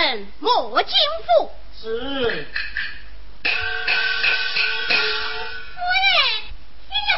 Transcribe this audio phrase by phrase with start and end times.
[0.00, 0.92] 人莫进
[1.26, 1.52] 府。
[1.82, 2.46] 是。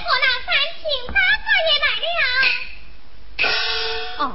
[0.05, 1.87] 河南三秦八哥也来
[2.19, 2.21] 了。
[4.19, 4.27] 哦，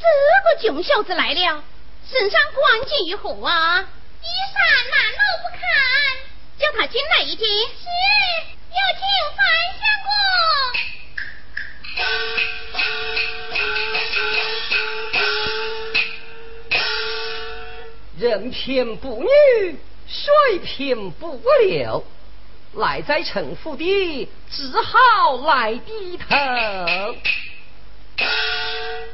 [0.00, 0.02] 这
[0.44, 1.62] 个穷小子来了，
[2.10, 3.80] 身上关键如何啊？
[4.20, 5.60] 衣衫褴褛不堪，
[6.58, 7.46] 叫他进来一听。
[7.46, 7.84] 是，
[8.68, 9.02] 有请
[9.36, 9.46] 范
[9.78, 10.10] 相公。
[18.18, 22.04] 人偏不女，水偏不流。
[22.74, 26.26] 赖在城府的，只好来低头。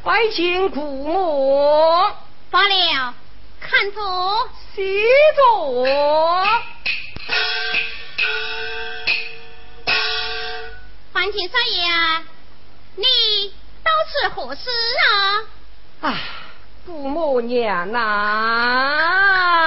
[0.02, 2.10] 拜见姑母。
[2.50, 3.14] 罢了，
[3.60, 4.00] 看着，
[4.74, 4.82] 谢
[5.36, 6.46] 着。
[11.12, 12.24] 范青少爷，
[12.96, 13.52] 你
[13.82, 14.70] 到此何事
[15.08, 15.42] 啊？
[16.00, 16.20] 啊，
[16.86, 19.64] 姑母娘呐。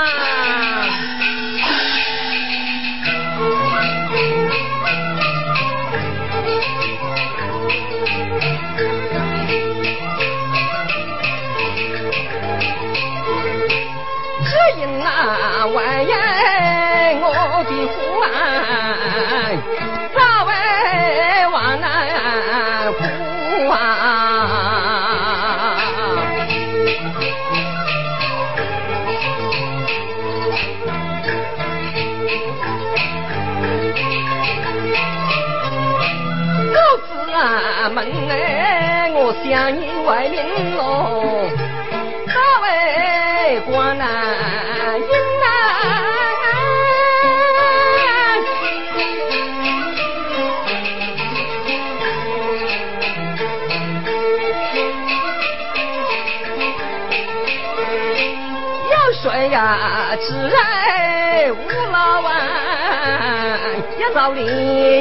[64.27, 64.41] 也遭离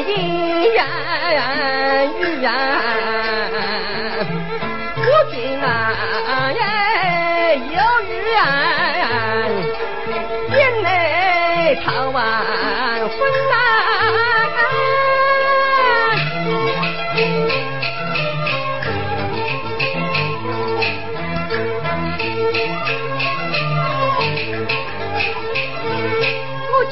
[0.04, 0.14] 姻
[0.72, 0.80] 缘
[2.14, 2.46] 与缘。
[4.96, 5.64] 我今啊
[6.52, 6.60] 耶
[7.72, 7.76] 有
[8.06, 8.38] 缘，
[10.50, 10.86] 眼泪
[11.84, 12.20] 掏完
[13.08, 13.18] 分
[13.52, 13.54] 啊。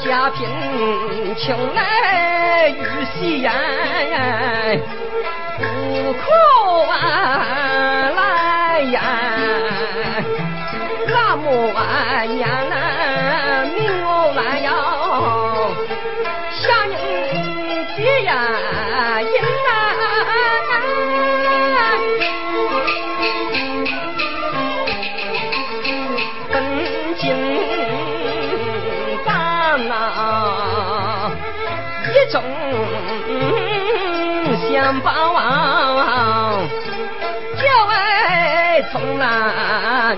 [0.03, 0.39] 家贫
[1.35, 1.79] 穷来
[2.69, 3.51] 玉溪呀，
[5.57, 6.23] 户口
[6.89, 9.01] 啊，来呀，
[11.07, 15.04] 那么啊，娘啊，命我，来呀。
[34.75, 36.67] 想把望，
[37.55, 40.17] 叫哎从来。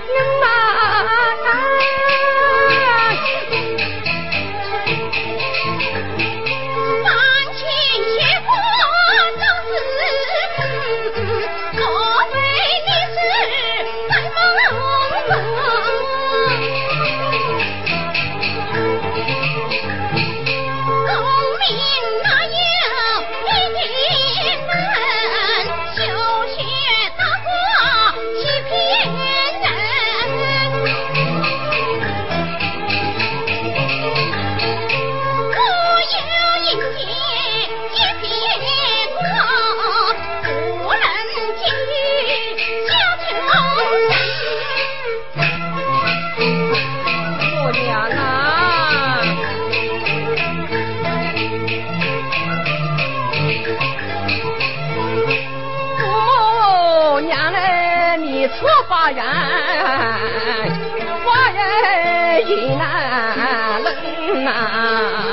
[59.10, 59.24] 人
[61.24, 63.88] 花儿一难冷
[64.46, 65.24] 啊，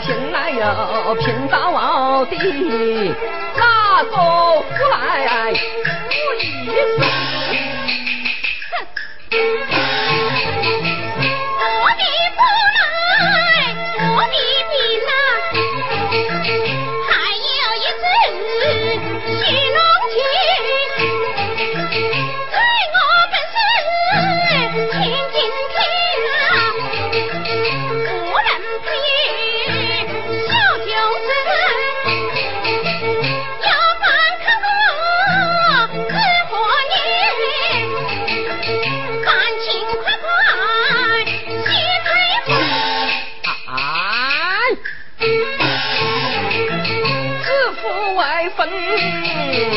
[0.00, 3.14] 拼来又拼到底？
[3.56, 7.09] 哪个胡来胡一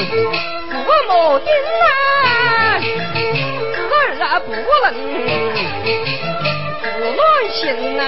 [0.05, 0.11] 父
[1.07, 1.47] 母定
[1.81, 1.85] 啊，
[3.89, 4.63] 儿啊不能
[6.81, 7.21] 不乱
[7.53, 7.61] 心
[7.97, 8.01] 呐，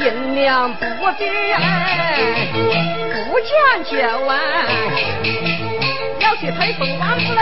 [0.00, 0.80] 银两不
[1.16, 1.58] 点，
[3.30, 3.50] 不讲
[3.84, 3.92] 究
[4.26, 4.32] 啊，
[6.20, 7.40] 要去推风万不能。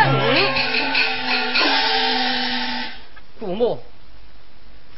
[3.41, 3.83] 父母，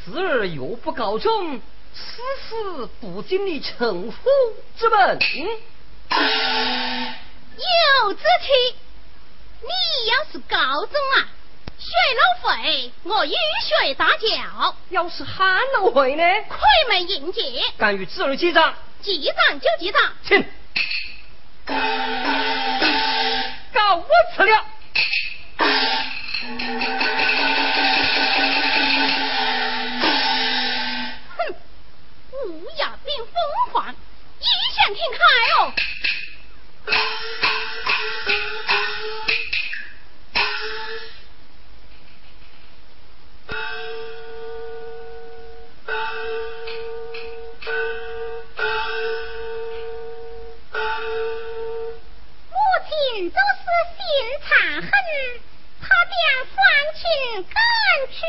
[0.05, 1.61] 子儿又不告状，
[1.95, 2.00] 此
[2.49, 2.55] 事
[3.00, 4.29] 不经你城府
[4.76, 5.19] 之门。
[8.02, 8.76] 有志气，
[9.61, 9.69] 你
[10.11, 11.28] 要是高中啊，
[11.78, 13.33] 学老会我雨
[13.64, 16.23] 学大叫，要是喊了会呢？
[16.49, 16.57] 开
[16.88, 20.12] 门迎接，敢与子儿记账，记账就记账。
[20.26, 20.45] 请。
[23.73, 24.64] 告我辞了。
[31.37, 31.54] 哼，
[32.33, 33.33] 乌鸦变凤
[33.73, 35.19] 凰，异想天开
[35.61, 35.73] 哦。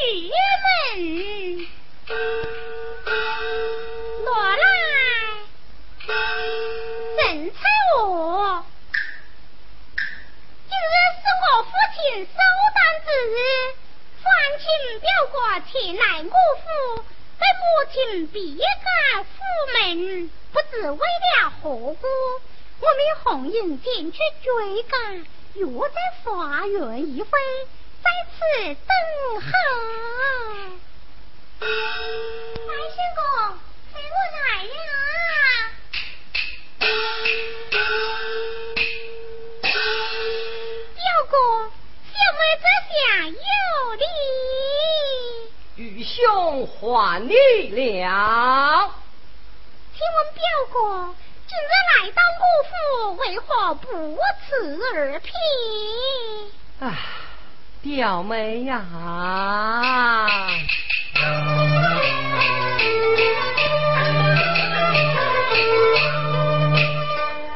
[0.04, 1.68] 赶出门。
[4.26, 4.66] 落来，
[7.18, 7.56] 正菜
[7.96, 8.04] 我。
[10.68, 12.30] 今日是我父亲寿
[12.76, 13.36] 诞之日，
[14.22, 14.24] 双
[14.60, 14.66] 亲
[15.00, 15.36] 表哥
[15.72, 16.64] 前来我府，
[17.40, 17.96] 被母亲
[18.28, 19.32] 逼赶府
[19.74, 22.04] 门，不知为了何故。
[22.82, 27.30] 我命红英前去追赶，若在花园一会，
[28.14, 28.38] 在此
[28.76, 28.94] 等
[29.42, 29.48] 候。
[31.60, 33.26] 白相公，
[33.92, 34.38] 陪我来
[34.70, 34.78] 了。
[40.94, 41.02] 表
[41.32, 41.36] 哥，
[42.12, 42.94] 小妹这下
[43.26, 43.34] 有
[43.96, 44.06] 礼。
[45.76, 46.14] 愚兄
[46.68, 46.78] 还
[47.28, 47.34] 你
[47.74, 48.94] 了。
[49.96, 50.40] 请问表
[50.72, 50.78] 哥，
[51.48, 52.72] 今日来到我府，
[53.16, 53.88] 为何不
[54.48, 54.52] 辞
[54.94, 55.32] 而别？
[56.80, 56.86] 唉，
[57.84, 60.26] 表妹呀、啊！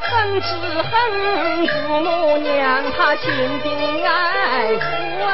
[0.02, 0.48] 恨只
[0.84, 3.24] 恨祖母娘她心
[3.64, 4.84] 病爱富
[5.24, 5.32] 啊，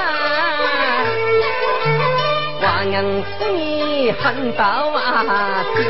[2.61, 5.81] 寡恩赐你恨到啊天。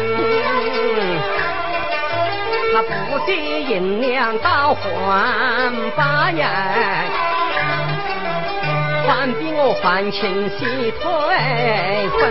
[2.73, 4.81] 他不得银两到还
[5.95, 7.32] 八年。
[9.05, 11.03] 还比我还清洗退
[12.19, 12.21] 分。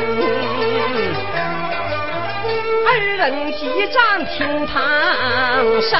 [2.85, 3.61] 二人击
[3.93, 4.73] 掌厅堂
[5.81, 5.91] 上，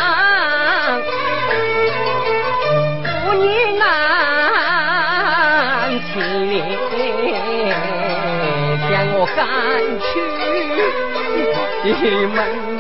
[3.23, 3.45] 妇女
[3.79, 3.83] 难
[6.13, 6.15] 听，
[8.91, 9.39] 将我赶
[11.99, 12.72] 去门。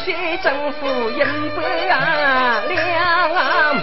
[0.00, 1.62] 满血政府银百
[2.68, 3.76] 两，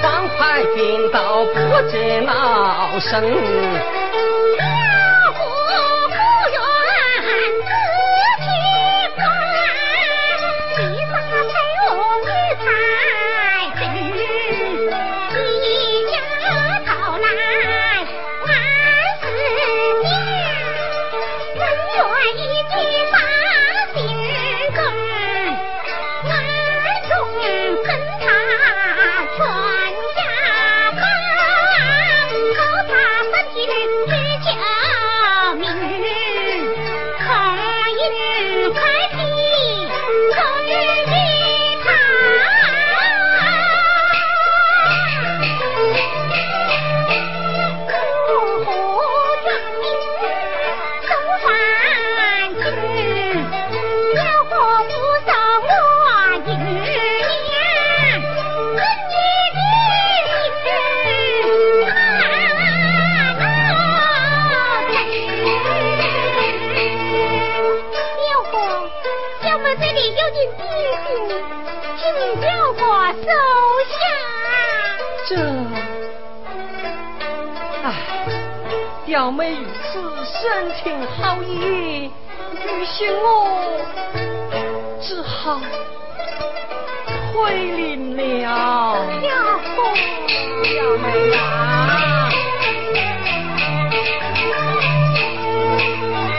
[0.00, 1.54] 方块兵刀不
[1.90, 4.03] 知老生。
[79.24, 82.10] 小妹如此深情好意，
[82.52, 83.24] 于是我
[85.00, 85.58] 只好
[87.32, 88.98] 回临了。
[89.22, 89.28] 小
[89.74, 89.96] 凤，
[90.62, 91.06] 小妹
[91.38, 92.28] 啊，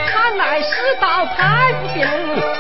[0.08, 2.08] 看来世道太不平，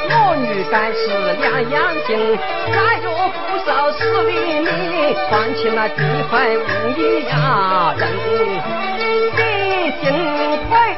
[0.10, 2.36] 我女该是两样情，
[2.74, 5.94] 再若不守时礼，你还请那几
[6.32, 6.60] 块五
[6.98, 8.84] 一呀人。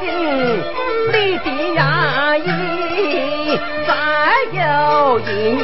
[0.00, 0.06] 定，
[1.12, 1.80] 你的衙
[2.38, 3.90] 役，再
[4.52, 4.58] 有
[5.20, 5.60] 一女，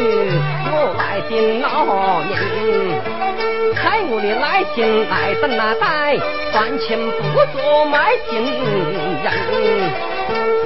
[0.71, 1.65] 我来定老
[2.23, 2.33] 命。
[3.75, 6.17] 看我的耐心来等那待，
[6.53, 7.23] 赚钱不
[7.53, 8.33] 做卖情
[9.23, 9.27] 人，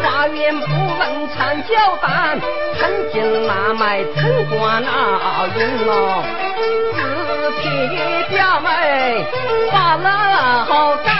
[0.00, 0.66] 花园不
[0.98, 1.68] 能缠脚
[2.00, 2.40] 蛋，
[2.78, 2.80] 趁
[3.12, 6.25] 金拿买城关老营咯。
[7.60, 7.94] 自己
[8.30, 8.66] 表妹
[9.72, 10.06] 把老
[11.04, 11.17] 干。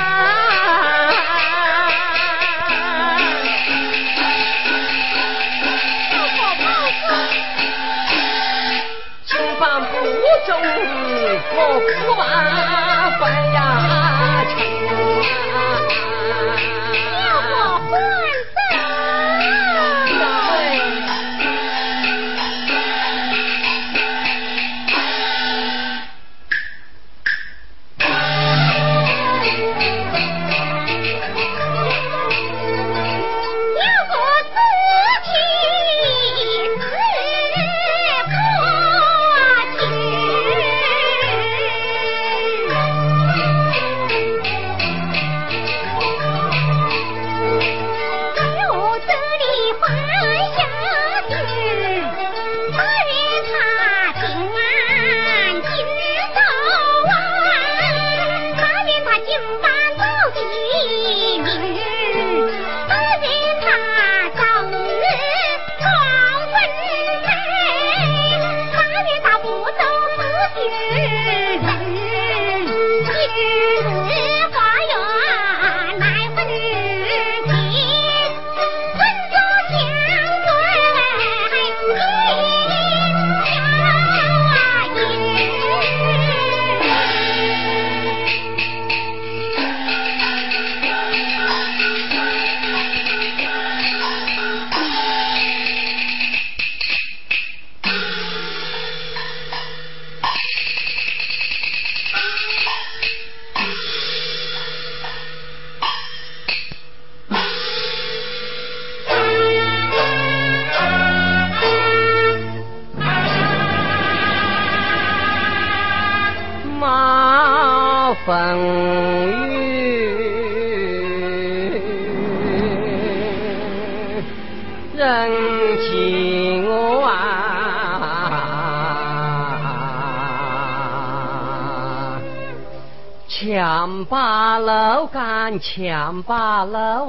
[135.59, 137.07] 干，强把楼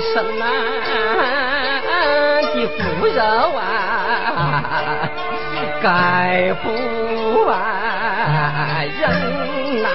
[0.00, 0.42] 生的
[2.66, 3.20] 骨肉
[3.56, 3.62] 啊，
[5.82, 5.86] 盖
[6.62, 6.66] 不
[7.44, 7.48] 完
[8.86, 9.02] 人
[9.82, 9.86] 难，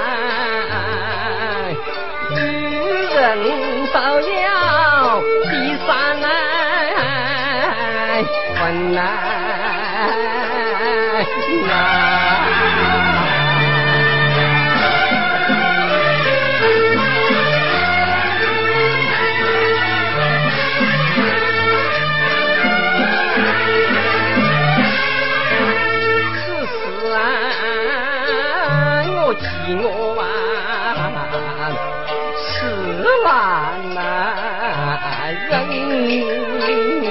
[2.31, 2.37] 女
[3.13, 3.21] 人
[3.93, 4.21] 到了
[5.49, 5.53] 第
[5.85, 5.87] 三
[6.21, 6.25] 难，
[8.57, 8.61] 困
[8.93, 8.97] 难
[29.69, 30.25] 我啊，
[32.37, 32.45] 十
[33.23, 33.27] 万
[33.89, 33.95] 人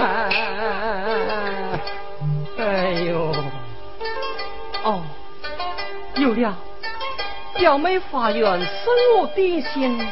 [0.01, 0.07] 啊！
[2.59, 2.61] 哎
[3.07, 3.33] 呦，
[4.85, 5.03] 哦，
[6.17, 6.55] 有了，
[7.57, 8.69] 表妹发愿生
[9.19, 10.07] 我点心，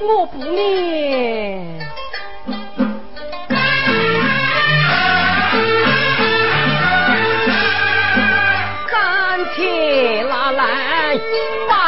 [0.00, 1.87] 我不念。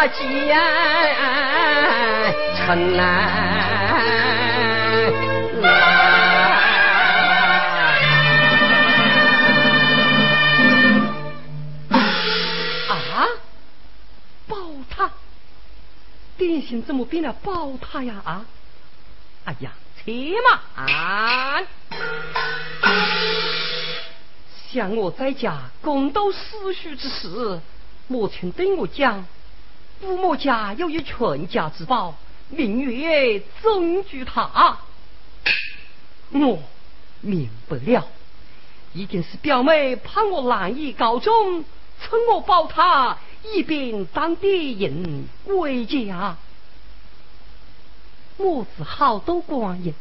[0.09, 0.57] 见
[2.57, 3.05] 春来
[12.89, 13.27] 啊！
[14.47, 14.57] 宝
[14.91, 15.11] 塔，
[16.37, 18.15] 点心怎么变了宝塔呀？
[18.25, 18.47] 啊！
[19.45, 19.73] 哎呀，
[20.05, 20.33] 且
[20.77, 21.67] 慢！
[24.73, 27.61] 像我在家共度思绪之时，
[28.07, 29.27] 母亲对我讲。
[30.01, 32.15] 父母家有一全家之宝，
[32.49, 34.79] 名曰珍珠塔。
[36.31, 36.59] 我
[37.21, 38.07] 明白了，
[38.95, 41.65] 一定是表妹怕我难以告终，
[42.01, 43.19] 趁我宝塔，
[43.53, 46.37] 以便当地人归家。
[48.39, 49.93] 我是好多官人，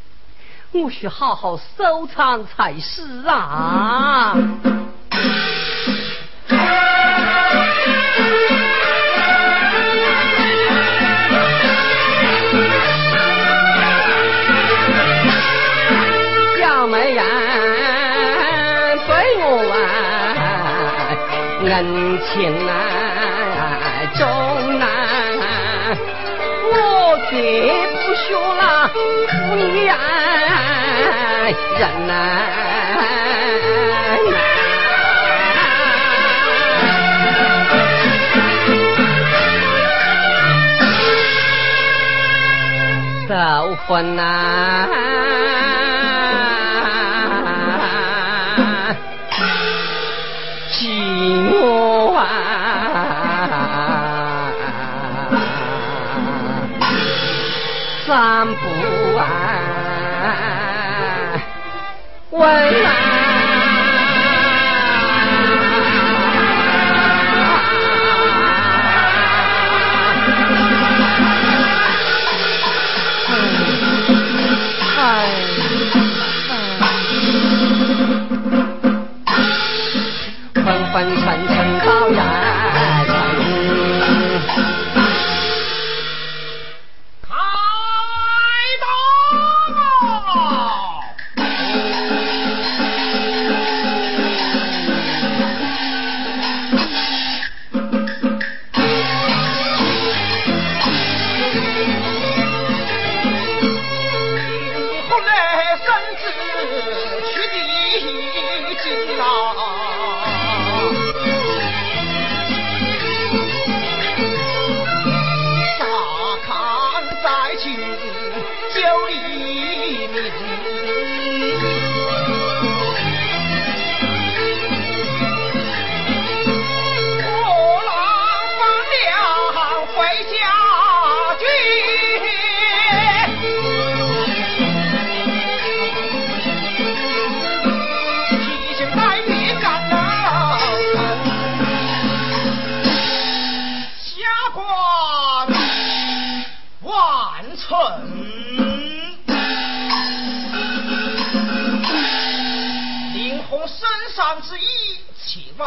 [0.71, 4.33] 我需好好收藏才是啊。
[21.79, 22.75] 人情难，
[24.17, 24.27] 重
[24.77, 24.85] 难，
[26.73, 27.33] 我绝
[28.01, 28.91] 不学了
[29.55, 32.11] 你爱人难。
[43.29, 43.33] 走
[43.87, 44.89] 婚难。
[58.47, 59.25] 不安，
[62.31, 62.39] 为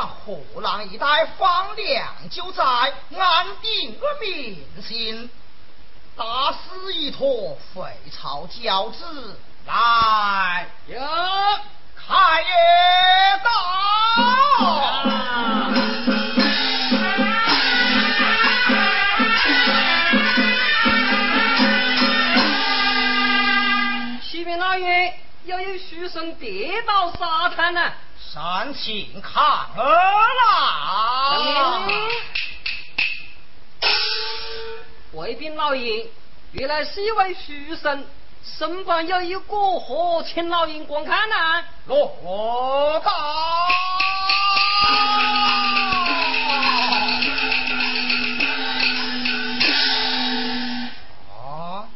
[0.00, 5.30] 河南一带放粮救灾，安定个民心。
[6.16, 10.98] 大事一妥，废朝教子，来有
[11.96, 12.48] 开业
[13.44, 13.50] 到。
[24.22, 27.92] 启禀老爷，要有书生跌倒沙滩呢。
[28.32, 29.44] 山请看
[29.76, 29.84] 儿
[30.40, 31.86] 啦！
[35.12, 36.06] 卫兵老爷，
[36.52, 38.06] 原来是一位书生，
[38.42, 41.62] 身旁有一个何，请老爷观看呐。
[41.84, 43.12] 落到
[51.36, 51.86] 啊，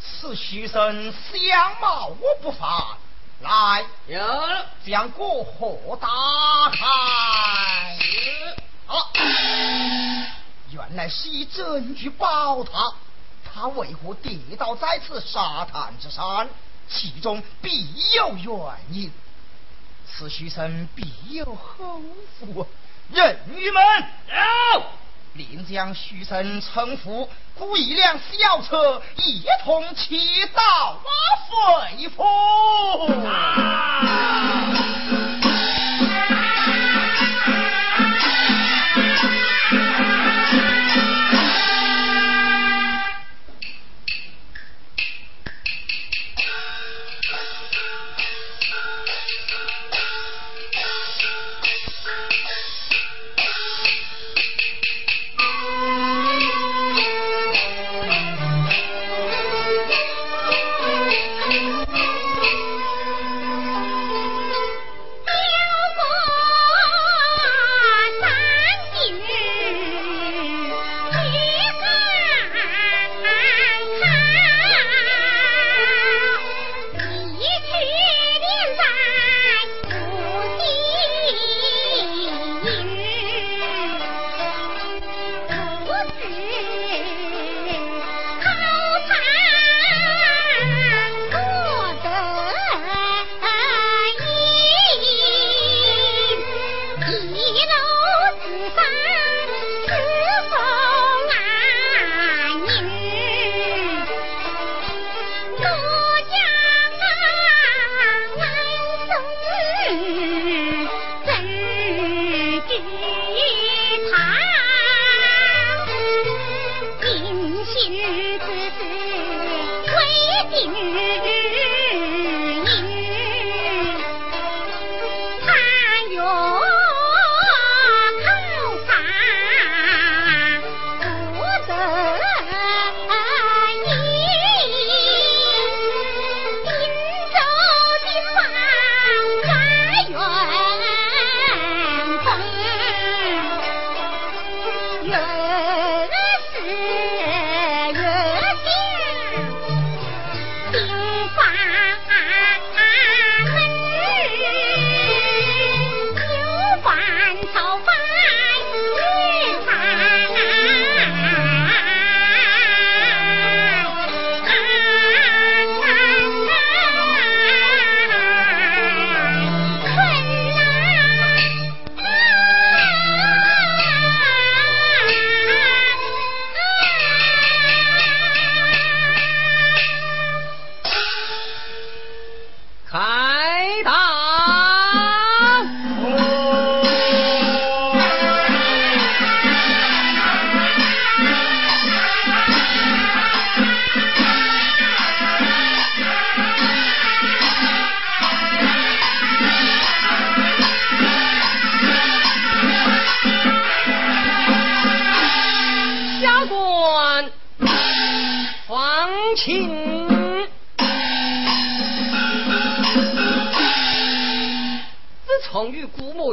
[0.00, 2.68] 此书生相貌我不凡。
[3.40, 4.20] 来，有
[4.84, 6.08] 将过河打
[6.70, 7.98] 开。
[8.86, 9.10] 好，
[10.70, 12.92] 原来是以证据保他。
[13.52, 16.48] 他为何跌倒在此沙滩之上？
[16.88, 18.54] 其中必有原
[18.90, 19.12] 因。
[20.06, 22.00] 此书生必有后
[22.38, 22.66] 福。
[23.12, 23.82] 人鱼们，
[24.74, 24.82] 有。
[25.34, 30.18] 临江徐生称呼，雇一辆小车，一同骑
[30.54, 31.10] 到马
[31.94, 32.24] 废府。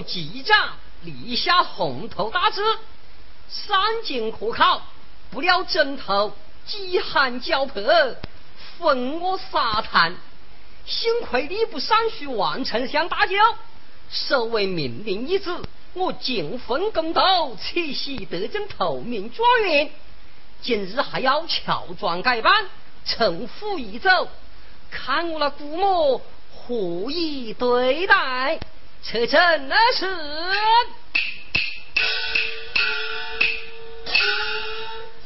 [0.07, 0.69] 记长
[1.03, 2.61] 立下红头大志，
[3.49, 4.81] 三经可考，
[5.29, 6.33] 不料枕头
[6.65, 7.83] 饥寒交迫，
[8.79, 10.15] 焚我沙滩。
[10.85, 13.35] 幸亏吏部尚书王丞相大轿，
[14.09, 15.53] 守为命令一旨，
[15.93, 19.91] 我尽奉公斗，起喜得正头名状元。
[20.61, 22.65] 今日还要乔装改扮，
[23.05, 24.29] 城府一走，
[24.89, 26.21] 看我那姑母
[26.55, 28.59] 何以对待？
[29.03, 30.07] 车臣那是。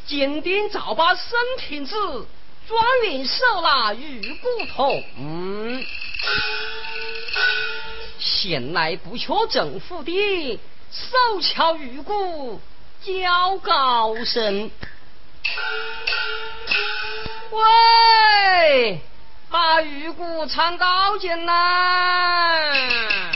[0.06, 1.96] 今天早把圣天子。
[2.68, 5.04] 状元手拿玉骨筒，
[8.18, 10.60] 闲来不缺政府的，
[10.92, 12.62] 手敲玉骨
[13.04, 14.72] 叫高声。
[17.50, 19.02] 喂，
[19.50, 23.32] 把玉骨唱高进来！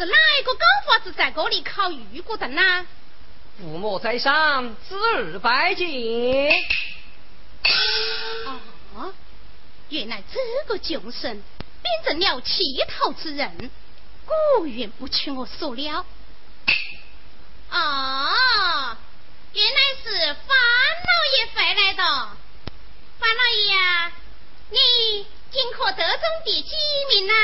[0.00, 2.86] 是哪一个狗娃子在这里烤玉骨灯呢？
[3.58, 5.86] 父母在上，子儿拜见。
[8.94, 9.12] 哦，
[9.90, 11.42] 原来这个穷生
[11.82, 13.70] 变成了乞讨之人，
[14.24, 14.34] 果
[14.74, 16.06] 然不出我所料。
[17.70, 18.96] 哦，
[19.52, 20.56] 原来是范
[21.04, 22.02] 老爷回来的。
[23.18, 23.74] 范老爷，
[24.70, 26.70] 你今可得中第几
[27.10, 27.34] 名呢？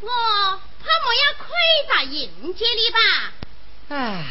[0.00, 1.46] 我怕莫要亏
[1.88, 2.98] 待迎接你吧。
[3.90, 4.24] 唉。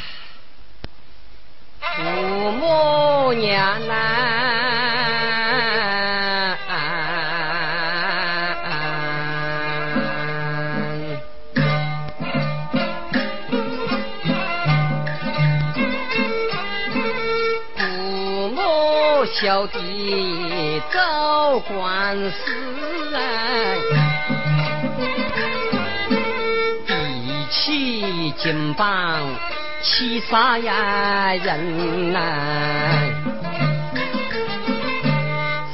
[1.82, 2.02] 父
[2.52, 3.94] 母娘呐，
[17.76, 17.80] 父
[18.50, 22.36] 母小弟走官司，
[23.12, 24.09] 比
[27.69, 29.21] 起金榜。
[29.82, 32.19] 七杀呀人呐，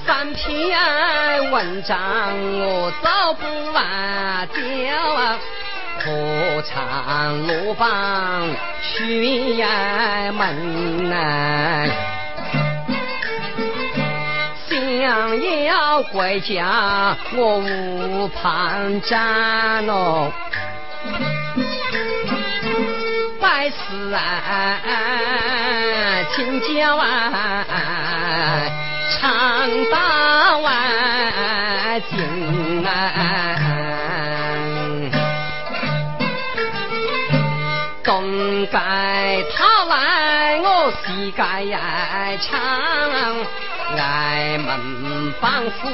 [0.06, 1.98] 三篇文章
[2.60, 5.40] 我找不完掉，
[5.98, 8.48] 何尝落榜
[8.84, 11.90] 去呀门呐？
[14.70, 20.32] 想要回家我无盼站喽。
[23.70, 24.20] 是啊，
[26.36, 27.66] 请教啊，
[29.20, 29.98] 长刀
[30.62, 30.72] 啊，
[32.10, 32.90] 金啊，
[38.04, 38.78] 东街
[39.58, 41.42] 讨来我西该
[42.38, 42.60] 抢，
[43.98, 45.90] 挨门帮扶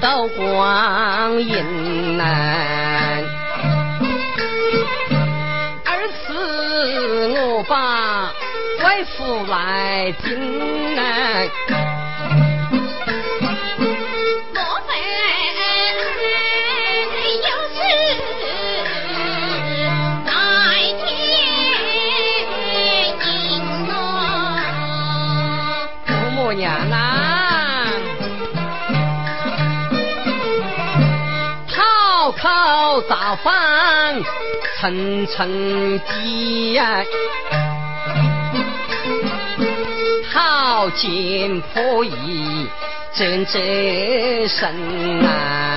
[0.00, 2.99] 都光阴难。
[7.28, 8.32] 我把
[8.82, 11.50] 外父来进来，
[14.54, 14.90] 莫非
[17.36, 17.78] 有事
[20.24, 20.28] 在
[21.04, 21.08] 天
[23.26, 23.28] 应
[23.86, 23.90] 我？
[26.06, 26.94] 姑母娘呐，
[31.68, 33.12] 讨口造
[33.44, 34.39] 反。
[34.80, 36.80] 层层叠，
[40.32, 42.66] 好剑破衣，
[43.12, 45.76] 阵阵声啊。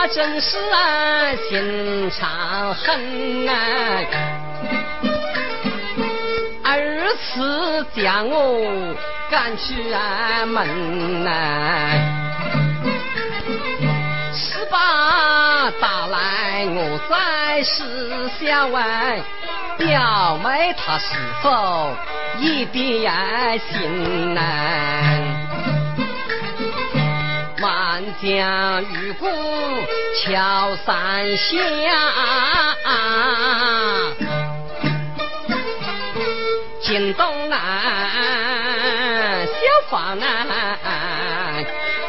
[0.00, 3.52] 他真是啊心肠狠啊，
[6.62, 8.94] 二次将我
[9.28, 12.00] 赶出啊门来，
[14.32, 19.20] 十八打来我在思想外。
[19.78, 21.92] 表妹她是否
[22.38, 23.12] 一点
[23.58, 25.37] 心难？
[28.22, 29.26] 将玉鼓
[30.24, 31.54] 敲三下，
[36.80, 37.58] 京东南，
[39.46, 39.52] 小
[39.90, 40.26] 房南，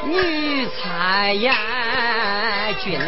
[0.06, 1.54] 女才呀
[2.84, 3.00] 君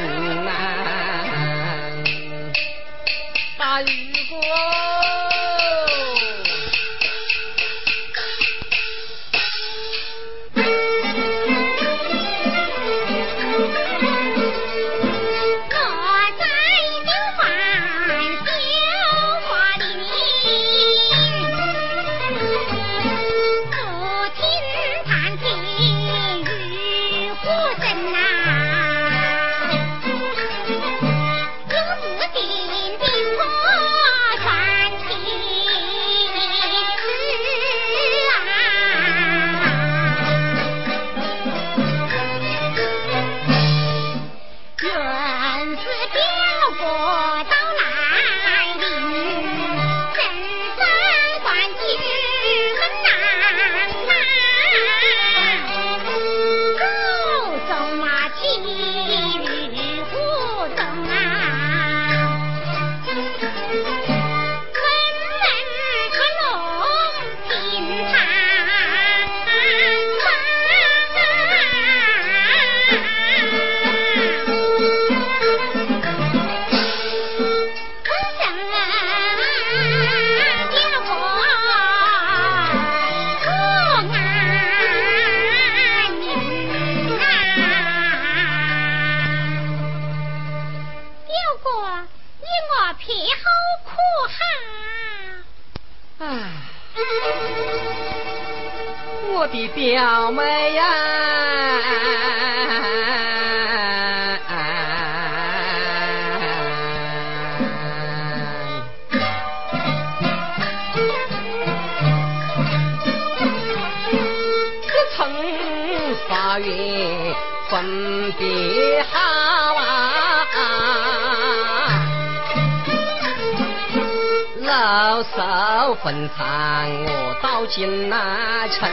[126.04, 128.90] 分餐，我到今那城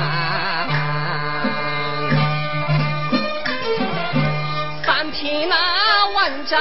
[0.00, 0.66] 啊。
[4.84, 6.58] 三匹那万丈，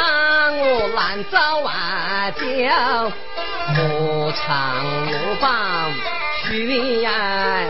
[0.60, 3.12] 我难走啊脚，
[3.76, 5.92] 何尝我帮
[6.44, 7.02] 去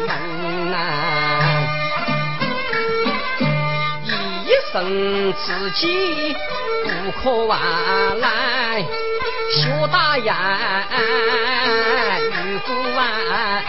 [0.07, 0.75] 门啊？
[4.45, 6.35] 一生自己
[6.83, 7.59] 不可忘
[8.19, 8.83] 来。
[9.49, 10.33] 学大雁，
[12.45, 13.63] 玉鼓啊，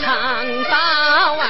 [0.00, 0.04] 长
[0.64, 1.48] 大碗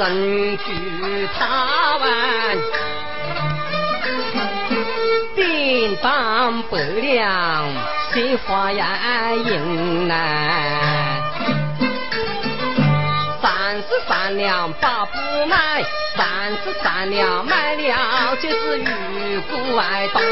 [0.00, 2.56] 证据他完，
[5.36, 7.68] 叮当百两，
[8.14, 10.79] 心花呀银呐。
[13.90, 15.84] 十三两八不买，
[16.16, 20.22] 三十三两买了就是玉骨外东。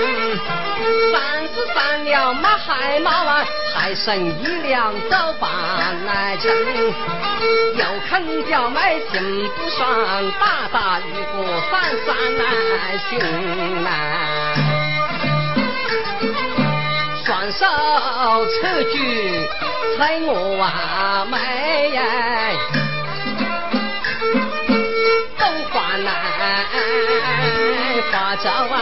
[1.12, 3.44] 三十三两买海马完，
[3.74, 5.50] 还剩一两走半
[6.06, 6.48] 来程。
[7.74, 11.02] 又肯表妹心不爽，打打玉
[11.34, 13.88] 骨三三来寻来。
[17.24, 17.66] 双手
[18.46, 19.48] 扯举
[19.98, 21.36] 猜我啊妹
[28.28, 28.76] 大招啊！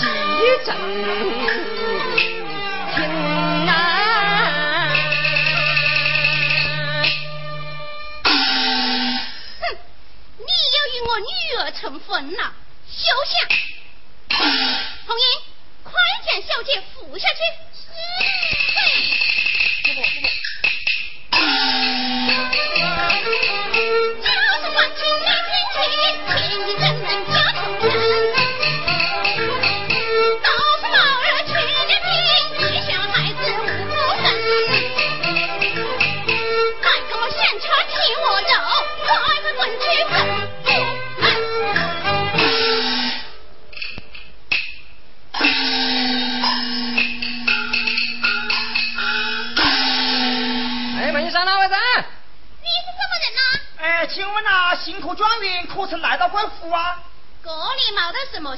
[0.00, 0.06] 急
[0.64, 0.70] 症
[2.94, 2.96] 听
[3.66, 3.70] 啊。
[8.22, 9.60] 哼，
[10.38, 11.26] 你要与我女
[11.58, 12.52] 儿成婚呐，
[12.88, 13.34] 休想！
[15.08, 15.26] 红英，
[15.82, 15.90] 快
[16.24, 17.38] 将小姐扶下去。
[17.74, 17.82] 是。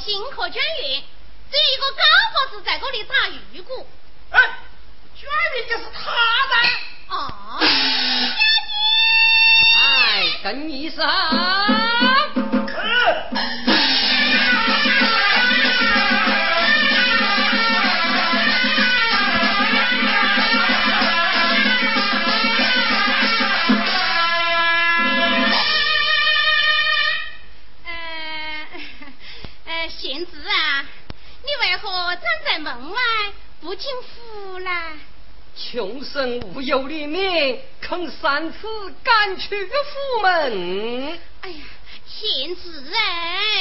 [0.04, 1.02] 行可转运
[38.52, 41.18] 此赶去府门。
[41.42, 41.64] 哎呀，
[42.06, 42.60] 贤侄
[42.94, 43.53] 哎。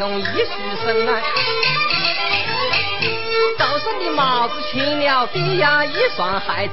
[0.00, 1.22] 穷一书生来。
[3.58, 6.72] 早生的帽子缺了地呀，一双孩子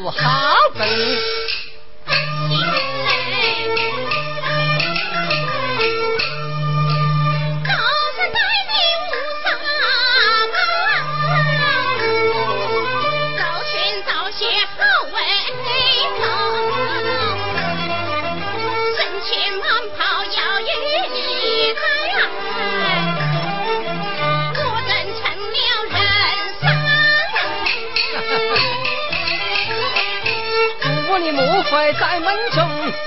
[0.00, 0.88] 无好分。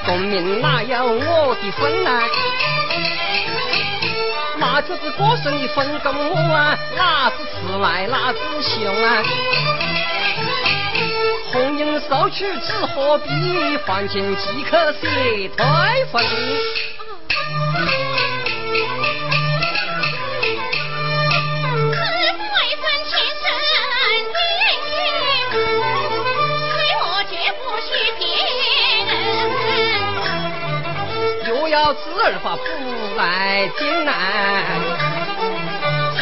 [0.08, 2.24] 功名哪有我的份啊？
[4.58, 9.22] 那就是过生的分给我啊，哪子迟来哪是凶啊！
[11.51, 15.66] 红缨收取只何必，还钱即可写退
[16.12, 16.24] 婚。
[32.28, 32.61] 儿把父
[33.15, 34.13] 来艰难，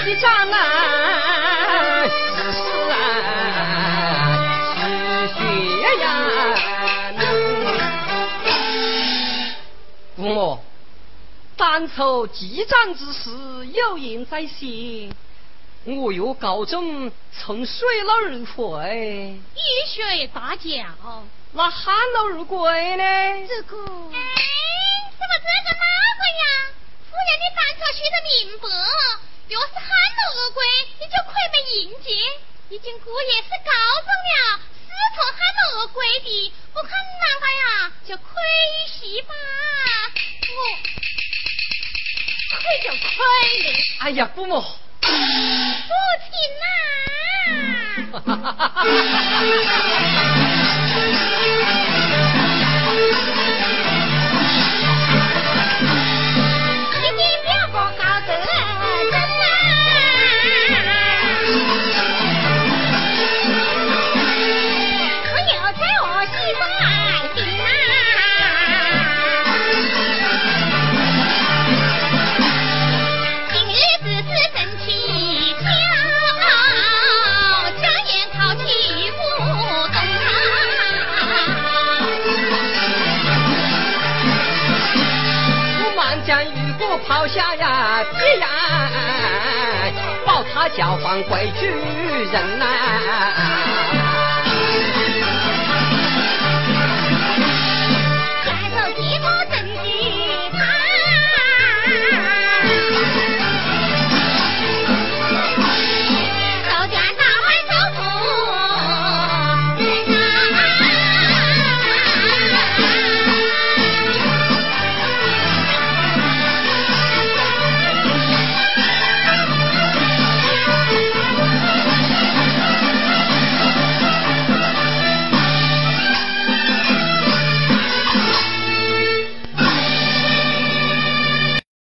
[0.03, 2.59] 欺诈难，只是
[2.91, 2.93] 啊，
[4.77, 4.85] 是
[5.33, 5.41] 血
[5.99, 6.03] 呀。
[10.15, 10.59] 父母，
[11.57, 13.31] 当初激战之事
[13.73, 15.11] 有言在先，
[15.85, 20.69] 我若告终，从水路而回，雨水大脚，
[21.53, 23.03] 那旱路而归呢？
[23.47, 23.77] 这个，
[25.28, 25.86] 么这个那
[26.19, 26.43] 个呀？
[27.09, 27.43] 夫人的。
[27.55, 28.67] 单车许得明白，
[29.47, 30.59] 若是喊了而归，
[30.99, 32.09] 你就亏没应节。
[32.69, 33.71] 已经姑爷是告
[34.03, 38.28] 状了，是从喊了而归的，不看难个呀，就亏
[38.99, 39.34] 喜吧。
[40.51, 40.59] 我
[42.57, 43.07] 亏就亏
[43.63, 43.65] 了，
[43.99, 44.61] 哎呀，父母。
[45.01, 45.07] 父
[46.26, 46.65] 亲呐、
[48.84, 50.34] 一